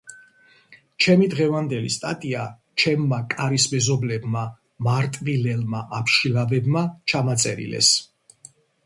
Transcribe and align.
ჩემი 1.05 1.25
დღევანდელი 1.33 1.91
სტატია 1.95 2.45
ჩემმა 2.83 3.19
კარის 3.33 3.67
მეზობლებმა, 3.73 4.47
მარტვილელმა 4.89 5.83
აბშილავებმა 5.99 6.83
ჩამაწერინეს. 7.15 7.93